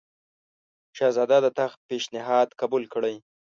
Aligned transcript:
شهزاده 0.97 1.37
د 1.45 1.47
تخت 1.59 1.79
پېشنهاد 1.89 2.47
قبول 2.61 2.83
کړي. 2.93 3.15